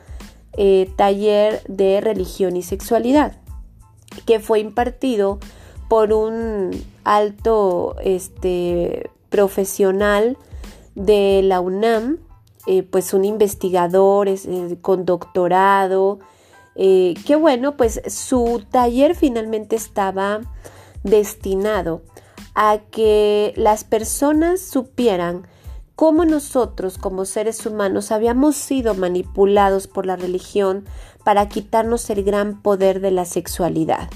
eh, 0.57 0.91
taller 0.97 1.63
de 1.67 2.01
religión 2.01 2.57
y 2.57 2.63
sexualidad, 2.63 3.37
que 4.27 4.41
fue 4.41 4.61
impartido 4.61 5.39
por 5.89 6.13
un 6.13 6.71
alto 7.05 7.97
este, 8.03 9.11
profesional 9.31 10.37
de 10.95 11.41
la 11.43 11.61
UNAM, 11.61 12.19
eh, 12.67 12.83
pues 12.83 13.15
un 13.15 13.25
investigador 13.25 14.29
eh, 14.29 14.39
con 14.81 15.05
doctorado, 15.05 16.19
que 16.75 17.37
bueno, 17.39 17.77
pues 17.77 18.01
su 18.07 18.65
taller 18.71 19.15
finalmente 19.15 19.77
estaba 19.77 20.41
destinado 21.03 22.01
a 22.55 22.79
que 22.91 23.53
las 23.57 23.85
personas 23.85 24.61
supieran 24.61 25.47
cómo 26.03 26.25
nosotros 26.25 26.99
como 26.99 27.25
seres 27.25 27.65
humanos 27.65 28.11
habíamos 28.11 28.57
sido 28.57 28.97
manipulados 28.97 29.87
por 29.87 30.05
la 30.05 30.17
religión 30.17 30.85
para 31.23 31.49
quitarnos 31.49 32.11
el 32.11 32.25
gran 32.25 32.61
poder 32.61 33.01
de 33.01 33.13
la 33.13 33.25
sexualidad 33.25 34.11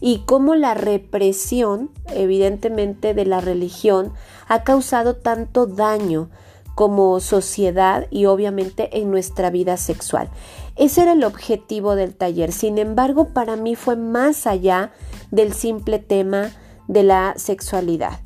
y 0.00 0.24
cómo 0.26 0.56
la 0.56 0.74
represión, 0.74 1.90
evidentemente, 2.08 3.14
de 3.14 3.24
la 3.24 3.40
religión 3.40 4.12
ha 4.48 4.64
causado 4.64 5.14
tanto 5.14 5.66
daño 5.66 6.28
como 6.74 7.20
sociedad 7.20 8.08
y 8.10 8.24
obviamente 8.24 8.98
en 8.98 9.12
nuestra 9.12 9.50
vida 9.50 9.76
sexual. 9.76 10.30
Ese 10.74 11.02
era 11.02 11.12
el 11.12 11.22
objetivo 11.22 11.94
del 11.94 12.16
taller. 12.16 12.50
Sin 12.50 12.78
embargo, 12.78 13.28
para 13.32 13.54
mí 13.54 13.76
fue 13.76 13.94
más 13.94 14.48
allá 14.48 14.90
del 15.30 15.52
simple 15.52 16.00
tema 16.00 16.50
de 16.88 17.04
la 17.04 17.34
sexualidad 17.36 18.18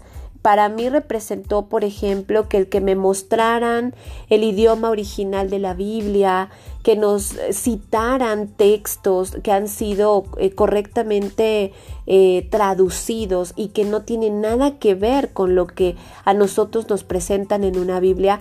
para 0.43 0.69
mí 0.69 0.89
representó, 0.89 1.67
por 1.67 1.85
ejemplo, 1.85 2.49
que 2.49 2.59
el 2.59 2.69
que 2.69 2.81
me 2.81 2.97
mostraran 2.97 3.95
el 4.29 4.43
idioma 4.43 4.91
original 4.91 5.49
de 5.49 5.61
la 5.61 5.73
Biblia, 5.73 6.51
que 6.83 6.97
nos 6.97 7.37
citaran 7.53 8.49
textos 8.49 9.37
que 9.45 9.53
han 9.53 9.69
sido 9.69 10.25
eh, 10.39 10.51
correctamente 10.51 11.73
eh, 12.07 12.49
traducidos 12.51 13.53
y 13.55 13.69
que 13.69 13.85
no 13.85 14.03
tienen 14.03 14.41
nada 14.41 14.79
que 14.81 14.97
ver 14.97 15.33
con 15.33 15.55
lo 15.55 15.69
que 15.69 15.95
a 16.25 16.35
nosotros 16.35 16.89
nos 16.89 17.05
presentan 17.05 17.63
en 17.63 17.79
una 17.79 18.01
Biblia, 18.01 18.41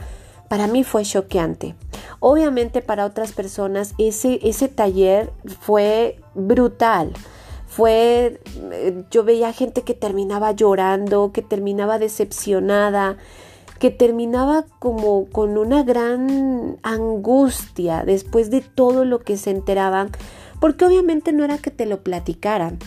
para 0.49 0.65
mí 0.65 0.83
fue 0.83 1.03
choqueante. 1.03 1.75
Obviamente 2.19 2.81
para 2.81 3.05
otras 3.05 3.31
personas 3.31 3.93
ese, 3.99 4.39
ese 4.41 4.67
taller 4.67 5.31
fue 5.61 6.19
brutal 6.33 7.13
fue, 7.71 8.41
eh, 8.73 9.03
yo 9.11 9.23
veía 9.23 9.53
gente 9.53 9.83
que 9.83 9.93
terminaba 9.93 10.51
llorando, 10.51 11.31
que 11.31 11.41
terminaba 11.41 11.99
decepcionada, 11.99 13.15
que 13.79 13.91
terminaba 13.91 14.65
como 14.79 15.29
con 15.29 15.57
una 15.57 15.81
gran 15.81 16.77
angustia 16.83 18.03
después 18.05 18.51
de 18.51 18.59
todo 18.59 19.05
lo 19.05 19.19
que 19.19 19.37
se 19.37 19.51
enteraban, 19.51 20.11
porque 20.59 20.83
obviamente 20.83 21.31
no 21.31 21.45
era 21.45 21.59
que 21.59 21.71
te 21.71 21.85
lo 21.85 22.03
platicaran, 22.03 22.77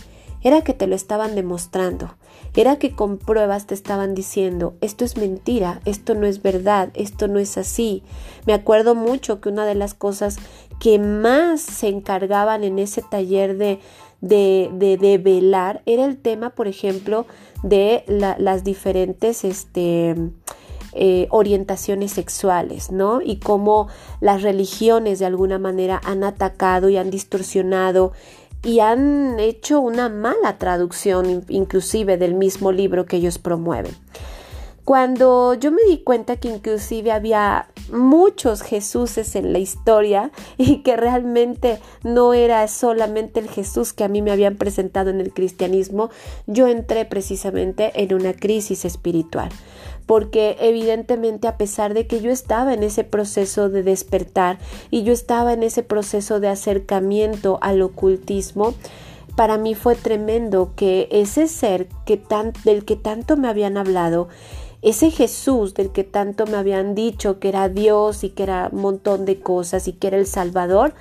era 0.42 0.60
que 0.60 0.74
te 0.74 0.86
lo 0.86 0.94
estaban 0.94 1.34
demostrando, 1.34 2.14
era 2.54 2.76
que 2.76 2.94
con 2.94 3.16
pruebas 3.16 3.66
te 3.66 3.72
estaban 3.72 4.14
diciendo, 4.14 4.74
esto 4.82 5.06
es 5.06 5.16
mentira, 5.16 5.80
esto 5.86 6.14
no 6.14 6.26
es 6.26 6.42
verdad, 6.42 6.90
esto 6.92 7.26
no 7.26 7.38
es 7.38 7.56
así. 7.56 8.02
Me 8.46 8.52
acuerdo 8.52 8.94
mucho 8.94 9.40
que 9.40 9.48
una 9.48 9.64
de 9.64 9.74
las 9.74 9.94
cosas 9.94 10.36
que 10.78 10.98
más 10.98 11.62
se 11.62 11.88
encargaban 11.88 12.62
en 12.62 12.78
ese 12.78 13.00
taller 13.00 13.56
de, 13.56 13.80
de, 14.24 14.98
de, 15.00 15.18
velar 15.18 15.82
era 15.84 16.04
el 16.04 16.16
tema, 16.16 16.50
por 16.50 16.66
ejemplo, 16.66 17.26
de 17.62 18.04
las 18.08 18.64
diferentes 18.64 19.44
este, 19.44 20.14
eh, 20.92 21.26
orientaciones 21.30 22.12
sexuales, 22.12 22.90
¿no? 22.90 23.20
Y 23.20 23.36
cómo 23.36 23.88
las 24.20 24.42
religiones 24.42 25.18
de 25.18 25.26
alguna 25.26 25.58
manera 25.58 26.00
han 26.04 26.24
atacado 26.24 26.88
y 26.88 26.96
han 26.96 27.10
distorsionado 27.10 28.12
y 28.62 28.80
han 28.80 29.38
hecho 29.38 29.80
una 29.80 30.08
mala 30.08 30.56
traducción 30.56 31.44
inclusive 31.48 32.16
del 32.16 32.32
mismo 32.32 32.72
libro 32.72 33.04
que 33.04 33.16
ellos 33.16 33.38
promueven. 33.38 33.92
Cuando 34.84 35.54
yo 35.54 35.72
me 35.72 35.82
di 35.88 35.98
cuenta 35.98 36.36
que 36.36 36.48
inclusive 36.48 37.10
había 37.10 37.68
muchos 37.90 38.60
Jesuses 38.60 39.34
en 39.34 39.54
la 39.54 39.58
historia 39.58 40.30
y 40.58 40.82
que 40.82 40.96
realmente 40.96 41.78
no 42.02 42.34
era 42.34 42.68
solamente 42.68 43.40
el 43.40 43.48
Jesús 43.48 43.94
que 43.94 44.04
a 44.04 44.08
mí 44.08 44.20
me 44.20 44.30
habían 44.30 44.56
presentado 44.56 45.08
en 45.08 45.20
el 45.20 45.32
cristianismo, 45.32 46.10
yo 46.46 46.68
entré 46.68 47.06
precisamente 47.06 47.92
en 48.02 48.12
una 48.12 48.34
crisis 48.34 48.84
espiritual. 48.84 49.48
Porque 50.04 50.58
evidentemente 50.60 51.48
a 51.48 51.56
pesar 51.56 51.94
de 51.94 52.06
que 52.06 52.20
yo 52.20 52.30
estaba 52.30 52.74
en 52.74 52.82
ese 52.82 53.04
proceso 53.04 53.70
de 53.70 53.82
despertar 53.82 54.58
y 54.90 55.02
yo 55.02 55.14
estaba 55.14 55.54
en 55.54 55.62
ese 55.62 55.82
proceso 55.82 56.40
de 56.40 56.48
acercamiento 56.48 57.58
al 57.62 57.80
ocultismo, 57.80 58.74
para 59.34 59.56
mí 59.56 59.74
fue 59.74 59.94
tremendo 59.94 60.72
que 60.76 61.08
ese 61.10 61.48
ser 61.48 61.88
que 62.04 62.20
del 62.64 62.84
que 62.84 62.96
tanto 62.96 63.38
me 63.38 63.48
habían 63.48 63.78
hablado 63.78 64.28
ese 64.84 65.10
Jesús 65.10 65.72
del 65.72 65.90
que 65.90 66.04
tanto 66.04 66.46
me 66.46 66.58
habían 66.58 66.94
dicho 66.94 67.38
que 67.40 67.48
era 67.48 67.70
Dios 67.70 68.22
y 68.22 68.28
que 68.28 68.42
era 68.42 68.68
un 68.70 68.82
montón 68.82 69.24
de 69.24 69.40
cosas 69.40 69.88
y 69.88 69.94
que 69.94 70.08
era 70.08 70.18
el 70.18 70.26
Salvador, 70.26 70.92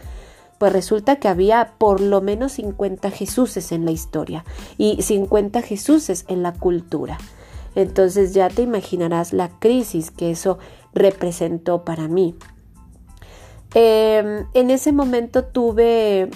pues 0.57 0.71
resulta 0.71 1.17
que 1.17 1.27
había 1.27 1.73
por 1.77 1.99
lo 1.99 2.21
menos 2.21 2.53
50 2.53 3.11
Jesuses 3.11 3.73
en 3.73 3.83
la 3.83 3.91
historia 3.91 4.45
y 4.77 5.01
50 5.01 5.61
Jesuses 5.61 6.23
en 6.29 6.43
la 6.43 6.53
cultura. 6.53 7.17
Entonces 7.75 8.33
ya 8.33 8.47
te 8.47 8.61
imaginarás 8.61 9.33
la 9.33 9.49
crisis 9.59 10.11
que 10.11 10.31
eso 10.31 10.59
representó 10.93 11.83
para 11.83 12.07
mí. 12.07 12.35
Em, 13.73 14.45
en 14.53 14.71
ese 14.71 14.93
momento 14.93 15.43
tuve, 15.43 16.29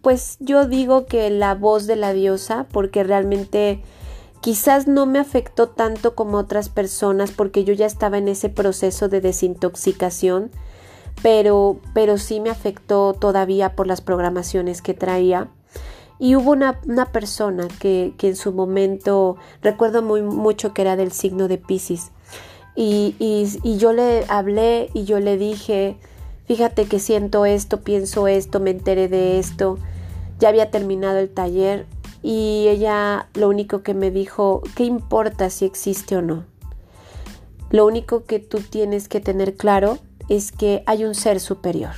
pues 0.00 0.36
yo 0.38 0.68
digo 0.68 1.06
que 1.06 1.28
la 1.30 1.56
voz 1.56 1.88
de 1.88 1.96
la 1.96 2.12
diosa, 2.12 2.66
porque 2.70 3.02
realmente 3.02 3.82
Quizás 4.44 4.86
no 4.86 5.06
me 5.06 5.18
afectó 5.18 5.70
tanto 5.70 6.14
como 6.14 6.36
otras 6.36 6.68
personas 6.68 7.30
porque 7.30 7.64
yo 7.64 7.72
ya 7.72 7.86
estaba 7.86 8.18
en 8.18 8.28
ese 8.28 8.50
proceso 8.50 9.08
de 9.08 9.22
desintoxicación, 9.22 10.50
pero, 11.22 11.78
pero 11.94 12.18
sí 12.18 12.40
me 12.40 12.50
afectó 12.50 13.14
todavía 13.14 13.74
por 13.74 13.86
las 13.86 14.02
programaciones 14.02 14.82
que 14.82 14.92
traía. 14.92 15.48
Y 16.18 16.36
hubo 16.36 16.50
una, 16.50 16.78
persona 17.10 17.68
que, 17.80 18.12
en 18.20 18.36
su 18.36 18.52
momento, 18.52 19.38
recuerdo 19.62 20.02
muy 20.02 20.20
mucho 20.20 20.74
que 20.74 20.82
era 20.82 20.96
del 20.96 21.12
signo 21.12 21.48
de 21.48 21.56
Pisces, 21.56 22.10
y, 22.76 23.14
y 23.18 23.78
yo 23.78 23.94
le 23.94 24.26
hablé 24.28 24.90
y 24.92 25.04
yo 25.04 25.20
le 25.20 25.38
dije, 25.38 25.96
fíjate 26.44 26.84
que 26.84 26.98
siento 26.98 27.46
esto, 27.46 27.80
pienso 27.80 28.28
esto, 28.28 28.60
me 28.60 28.72
enteré 28.72 29.08
de 29.08 29.38
esto, 29.38 29.78
ya 30.38 30.50
había 30.50 30.70
terminado 30.70 31.16
el 31.16 31.30
taller 31.30 31.86
y 32.26 32.68
ella 32.68 33.28
lo 33.34 33.50
único 33.50 33.82
que 33.82 33.92
me 33.92 34.10
dijo, 34.10 34.62
¿qué 34.76 34.84
importa 34.84 35.50
si 35.50 35.66
existe 35.66 36.16
o 36.16 36.22
no? 36.22 36.46
Lo 37.68 37.84
único 37.84 38.24
que 38.24 38.38
tú 38.38 38.60
tienes 38.60 39.08
que 39.08 39.20
tener 39.20 39.56
claro 39.56 39.98
es 40.30 40.50
que 40.50 40.82
hay 40.86 41.04
un 41.04 41.14
ser 41.14 41.38
superior. 41.38 41.92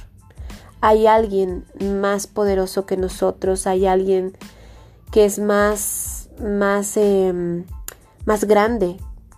Hay 0.80 1.06
alguien 1.06 1.64
más 1.80 2.26
poderoso 2.26 2.86
que 2.86 2.96
nosotros, 2.96 3.68
hay 3.68 3.86
alguien 3.86 4.36
que 5.12 5.26
es 5.26 5.38
más, 5.38 6.28
más, 6.42 6.96
em, 6.96 7.64
más 8.24 8.46
grande 8.46 8.96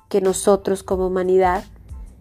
que 0.08 0.22
nosotros 0.22 0.82
como 0.82 1.08
humanidad 1.08 1.64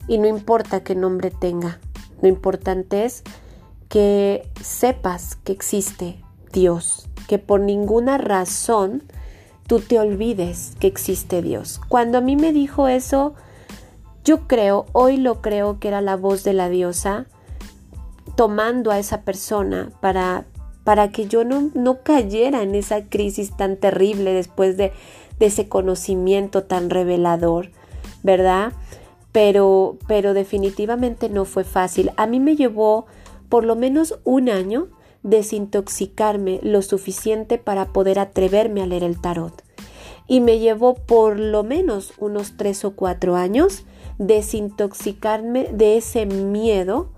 y 0.09 0.17
no 0.17 0.27
importa 0.27 0.83
qué 0.83 0.93
nombre 0.93 1.31
tenga. 1.31 1.79
Lo 2.21 2.27
importante 2.27 3.05
es 3.05 3.23
que 3.87 4.45
sepas 4.61 5.37
que 5.37 5.53
existe 5.53 6.21
Dios, 6.51 7.06
que 7.27 7.37
por 7.37 7.59
ninguna 7.59 8.17
razón 8.17 9.03
tú 9.67 9.79
te 9.79 9.99
olvides 9.99 10.73
que 10.79 10.87
existe 10.87 11.41
Dios. 11.41 11.79
Cuando 11.89 12.17
a 12.17 12.21
mí 12.21 12.35
me 12.35 12.53
dijo 12.53 12.87
eso, 12.87 13.35
yo 14.23 14.47
creo, 14.47 14.85
hoy 14.93 15.17
lo 15.17 15.41
creo 15.41 15.79
que 15.79 15.89
era 15.89 16.01
la 16.01 16.15
voz 16.15 16.43
de 16.43 16.53
la 16.53 16.69
diosa 16.69 17.27
tomando 18.35 18.91
a 18.91 18.99
esa 18.99 19.21
persona 19.21 19.91
para, 19.99 20.45
para 20.83 21.11
que 21.11 21.27
yo 21.27 21.43
no, 21.43 21.69
no 21.73 22.01
cayera 22.03 22.61
en 22.61 22.75
esa 22.75 23.05
crisis 23.05 23.55
tan 23.55 23.77
terrible 23.77 24.33
después 24.33 24.77
de, 24.77 24.93
de 25.39 25.45
ese 25.45 25.67
conocimiento 25.67 26.63
tan 26.63 26.89
revelador, 26.89 27.71
¿verdad? 28.23 28.73
Pero, 29.31 29.97
pero 30.07 30.33
definitivamente 30.33 31.29
no 31.29 31.45
fue 31.45 31.63
fácil. 31.63 32.11
A 32.15 32.27
mí 32.27 32.39
me 32.39 32.55
llevó 32.55 33.05
por 33.49 33.63
lo 33.63 33.75
menos 33.75 34.19
un 34.23 34.49
año 34.49 34.87
desintoxicarme 35.27 36.59
lo 36.63 36.81
suficiente 36.81 37.57
para 37.57 37.87
poder 37.87 38.17
atreverme 38.17 38.81
a 38.81 38.87
leer 38.87 39.03
el 39.03 39.19
tarot. 39.19 39.63
Y 40.27 40.41
me 40.41 40.59
llevó 40.59 40.95
por 40.95 41.39
lo 41.39 41.63
menos 41.63 42.13
unos 42.17 42.57
tres 42.57 42.83
o 42.83 42.91
cuatro 42.91 43.35
años 43.35 43.85
desintoxicarme 44.17 45.65
de 45.71 45.97
ese 45.97 46.25
miedo 46.25 47.09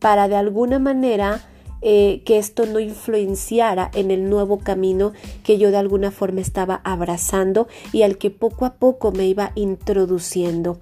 para 0.00 0.28
de 0.28 0.36
alguna 0.36 0.78
manera 0.78 1.40
eh, 1.80 2.22
que 2.24 2.38
esto 2.38 2.66
no 2.66 2.80
influenciara 2.80 3.90
en 3.94 4.10
el 4.10 4.28
nuevo 4.28 4.58
camino 4.58 5.12
que 5.44 5.58
yo 5.58 5.70
de 5.70 5.76
alguna 5.76 6.10
forma 6.10 6.40
estaba 6.40 6.80
abrazando 6.82 7.68
y 7.92 8.02
al 8.02 8.18
que 8.18 8.30
poco 8.30 8.64
a 8.64 8.74
poco 8.74 9.12
me 9.12 9.26
iba 9.26 9.52
introduciendo. 9.54 10.78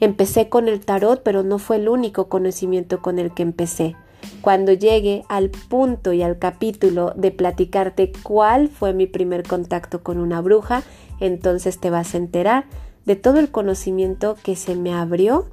Empecé 0.00 0.48
con 0.48 0.68
el 0.68 0.80
tarot, 0.80 1.22
pero 1.22 1.42
no 1.44 1.58
fue 1.58 1.76
el 1.76 1.88
único 1.88 2.28
conocimiento 2.28 3.00
con 3.00 3.18
el 3.18 3.32
que 3.32 3.42
empecé. 3.42 3.94
Cuando 4.40 4.72
llegue 4.72 5.24
al 5.28 5.50
punto 5.50 6.12
y 6.12 6.22
al 6.22 6.38
capítulo 6.38 7.12
de 7.16 7.30
platicarte 7.30 8.12
cuál 8.22 8.68
fue 8.68 8.92
mi 8.92 9.06
primer 9.06 9.42
contacto 9.42 10.02
con 10.02 10.18
una 10.18 10.40
bruja, 10.40 10.82
entonces 11.20 11.78
te 11.78 11.90
vas 11.90 12.14
a 12.14 12.18
enterar 12.18 12.66
de 13.04 13.16
todo 13.16 13.38
el 13.38 13.50
conocimiento 13.50 14.36
que 14.42 14.56
se 14.56 14.76
me 14.76 14.92
abrió 14.92 15.46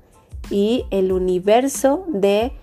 y 0.49 0.85
el 0.91 1.11
universo 1.11 2.05
de, 2.09 2.53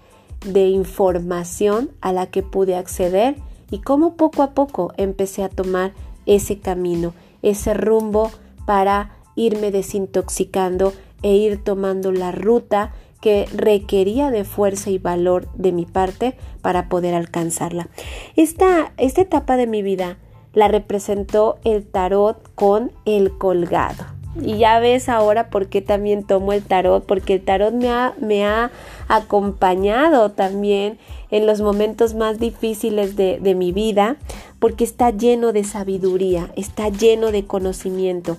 de 0.46 0.68
información 0.68 1.90
a 2.00 2.12
la 2.12 2.26
que 2.26 2.42
pude 2.42 2.76
acceder 2.76 3.36
y 3.70 3.80
cómo 3.80 4.16
poco 4.16 4.42
a 4.42 4.52
poco 4.52 4.92
empecé 4.96 5.42
a 5.42 5.48
tomar 5.48 5.92
ese 6.26 6.58
camino, 6.58 7.14
ese 7.42 7.74
rumbo 7.74 8.30
para 8.66 9.16
irme 9.34 9.70
desintoxicando 9.70 10.92
e 11.22 11.34
ir 11.34 11.62
tomando 11.62 12.12
la 12.12 12.32
ruta 12.32 12.92
que 13.20 13.46
requería 13.52 14.30
de 14.30 14.44
fuerza 14.44 14.90
y 14.90 14.98
valor 14.98 15.48
de 15.54 15.72
mi 15.72 15.86
parte 15.86 16.36
para 16.62 16.88
poder 16.88 17.14
alcanzarla. 17.14 17.88
Esta, 18.36 18.92
esta 18.96 19.20
etapa 19.20 19.56
de 19.56 19.66
mi 19.66 19.82
vida 19.82 20.18
la 20.54 20.68
representó 20.68 21.58
el 21.64 21.86
tarot 21.86 22.36
con 22.54 22.92
el 23.04 23.36
colgado. 23.36 24.04
Y 24.40 24.58
ya 24.58 24.78
ves 24.78 25.08
ahora 25.08 25.50
por 25.50 25.68
qué 25.68 25.82
también 25.82 26.22
tomo 26.22 26.52
el 26.52 26.62
tarot, 26.62 27.04
porque 27.04 27.34
el 27.34 27.44
tarot 27.44 27.72
me 27.72 27.90
ha, 27.90 28.14
me 28.20 28.44
ha 28.44 28.70
acompañado 29.08 30.30
también 30.30 30.98
en 31.30 31.46
los 31.46 31.60
momentos 31.60 32.14
más 32.14 32.38
difíciles 32.38 33.16
de, 33.16 33.38
de 33.40 33.54
mi 33.54 33.72
vida, 33.72 34.16
porque 34.58 34.84
está 34.84 35.10
lleno 35.10 35.52
de 35.52 35.64
sabiduría, 35.64 36.50
está 36.56 36.88
lleno 36.88 37.30
de 37.30 37.44
conocimiento. 37.44 38.36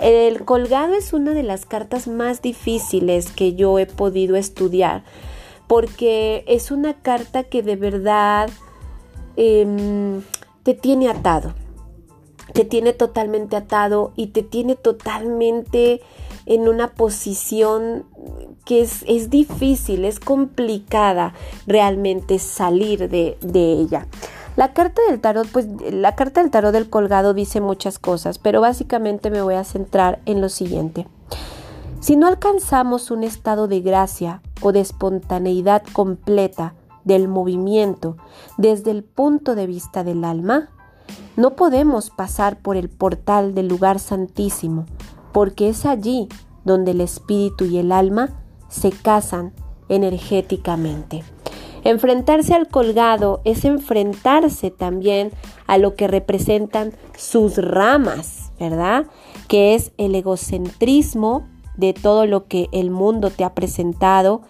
El 0.00 0.44
colgado 0.44 0.94
es 0.94 1.12
una 1.12 1.32
de 1.32 1.42
las 1.42 1.66
cartas 1.66 2.08
más 2.08 2.40
difíciles 2.40 3.30
que 3.32 3.54
yo 3.54 3.78
he 3.78 3.86
podido 3.86 4.36
estudiar, 4.36 5.04
porque 5.66 6.44
es 6.46 6.70
una 6.70 6.94
carta 6.94 7.44
que 7.44 7.62
de 7.62 7.76
verdad 7.76 8.48
em, 9.36 10.22
te 10.62 10.74
tiene 10.74 11.08
atado, 11.08 11.54
te 12.54 12.64
tiene 12.64 12.92
totalmente 12.94 13.56
atado 13.56 14.12
y 14.16 14.28
te 14.28 14.42
tiene 14.42 14.74
totalmente 14.74 16.00
en 16.46 16.66
una 16.66 16.94
posición 16.94 18.06
que 18.64 18.80
es, 18.80 19.04
es 19.06 19.28
difícil, 19.28 20.06
es 20.06 20.18
complicada 20.18 21.34
realmente 21.66 22.38
salir 22.38 23.10
de, 23.10 23.36
de 23.42 23.72
ella. 23.72 24.06
La 24.58 24.72
carta 24.72 25.00
del 25.08 25.20
tarot, 25.20 25.46
pues 25.52 25.68
la 25.92 26.16
carta 26.16 26.42
del 26.42 26.50
tarot 26.50 26.72
del 26.72 26.90
colgado 26.90 27.32
dice 27.32 27.60
muchas 27.60 28.00
cosas, 28.00 28.40
pero 28.40 28.60
básicamente 28.60 29.30
me 29.30 29.40
voy 29.40 29.54
a 29.54 29.62
centrar 29.62 30.20
en 30.26 30.40
lo 30.40 30.48
siguiente. 30.48 31.06
Si 32.00 32.16
no 32.16 32.26
alcanzamos 32.26 33.12
un 33.12 33.22
estado 33.22 33.68
de 33.68 33.82
gracia 33.82 34.42
o 34.60 34.72
de 34.72 34.80
espontaneidad 34.80 35.84
completa 35.92 36.74
del 37.04 37.28
movimiento 37.28 38.16
desde 38.56 38.90
el 38.90 39.04
punto 39.04 39.54
de 39.54 39.68
vista 39.68 40.02
del 40.02 40.24
alma, 40.24 40.70
no 41.36 41.54
podemos 41.54 42.10
pasar 42.10 42.58
por 42.58 42.76
el 42.76 42.88
portal 42.88 43.54
del 43.54 43.68
lugar 43.68 44.00
santísimo, 44.00 44.86
porque 45.30 45.68
es 45.68 45.86
allí 45.86 46.26
donde 46.64 46.90
el 46.90 47.00
espíritu 47.00 47.64
y 47.64 47.78
el 47.78 47.92
alma 47.92 48.30
se 48.68 48.90
casan 48.90 49.52
energéticamente. 49.88 51.22
Enfrentarse 51.88 52.52
al 52.52 52.68
colgado 52.68 53.40
es 53.46 53.64
enfrentarse 53.64 54.70
también 54.70 55.32
a 55.66 55.78
lo 55.78 55.94
que 55.94 56.06
representan 56.06 56.92
sus 57.16 57.56
ramas, 57.56 58.52
¿verdad? 58.60 59.06
Que 59.48 59.74
es 59.74 59.92
el 59.96 60.14
egocentrismo 60.14 61.48
de 61.78 61.94
todo 61.94 62.26
lo 62.26 62.46
que 62.46 62.68
el 62.72 62.90
mundo 62.90 63.30
te 63.30 63.42
ha 63.42 63.54
presentado, 63.54 64.42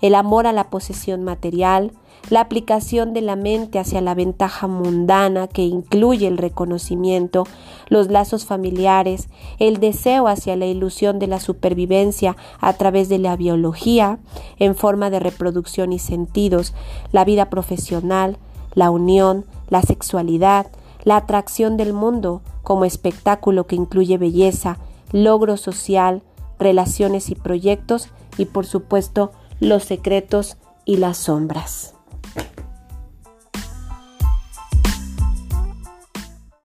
el 0.00 0.14
amor 0.14 0.46
a 0.46 0.52
la 0.52 0.70
posesión 0.70 1.22
material, 1.24 1.92
la 2.30 2.40
aplicación 2.40 3.12
de 3.12 3.20
la 3.20 3.36
mente 3.36 3.78
hacia 3.78 4.00
la 4.00 4.14
ventaja 4.14 4.66
mundana 4.66 5.46
que 5.46 5.62
incluye 5.62 6.26
el 6.26 6.38
reconocimiento, 6.38 7.46
los 7.88 8.10
lazos 8.10 8.46
familiares, 8.46 9.28
el 9.58 9.78
deseo 9.78 10.26
hacia 10.26 10.56
la 10.56 10.66
ilusión 10.66 11.18
de 11.18 11.26
la 11.26 11.40
supervivencia 11.40 12.36
a 12.60 12.72
través 12.74 13.08
de 13.08 13.18
la 13.18 13.36
biología 13.36 14.18
en 14.58 14.74
forma 14.74 15.10
de 15.10 15.20
reproducción 15.20 15.92
y 15.92 15.98
sentidos, 15.98 16.74
la 17.12 17.24
vida 17.24 17.50
profesional, 17.50 18.38
la 18.74 18.90
unión, 18.90 19.44
la 19.68 19.82
sexualidad, 19.82 20.68
la 21.04 21.16
atracción 21.16 21.76
del 21.76 21.92
mundo 21.92 22.40
como 22.62 22.86
espectáculo 22.86 23.66
que 23.66 23.76
incluye 23.76 24.16
belleza, 24.16 24.78
logro 25.12 25.56
social, 25.56 26.22
relaciones 26.58 27.30
y 27.30 27.34
proyectos 27.34 28.08
y 28.38 28.46
por 28.46 28.66
supuesto 28.66 29.32
los 29.60 29.84
secretos 29.84 30.56
y 30.84 30.96
las 30.96 31.16
sombras. 31.16 31.93